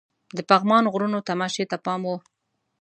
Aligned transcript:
د 0.37 0.39
پغمان 0.49 0.83
غرونو 0.93 1.19
تماشې 1.29 1.65
ته 1.71 1.77
پام 1.85 2.01
وو. 2.07 2.17